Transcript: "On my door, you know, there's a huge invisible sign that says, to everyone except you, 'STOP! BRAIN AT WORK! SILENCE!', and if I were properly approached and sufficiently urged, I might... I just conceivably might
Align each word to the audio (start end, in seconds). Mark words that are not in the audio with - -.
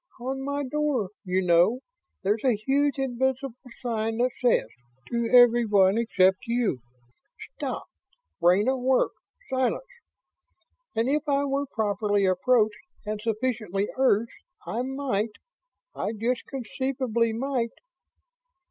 "On 0.19 0.43
my 0.43 0.63
door, 0.63 1.11
you 1.23 1.43
know, 1.43 1.81
there's 2.23 2.43
a 2.43 2.55
huge 2.55 2.97
invisible 2.97 3.53
sign 3.83 4.17
that 4.17 4.31
says, 4.41 4.65
to 5.11 5.29
everyone 5.31 5.99
except 5.99 6.39
you, 6.47 6.79
'STOP! 7.39 7.83
BRAIN 8.39 8.67
AT 8.67 8.79
WORK! 8.79 9.11
SILENCE!', 9.51 9.83
and 10.95 11.07
if 11.07 11.29
I 11.29 11.43
were 11.43 11.67
properly 11.67 12.25
approached 12.25 12.79
and 13.05 13.21
sufficiently 13.21 13.89
urged, 13.95 14.33
I 14.65 14.81
might... 14.81 15.33
I 15.95 16.13
just 16.13 16.47
conceivably 16.47 17.31
might 17.31 17.73